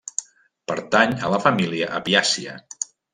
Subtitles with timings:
[0.71, 2.57] Pertany a la família apiàcia.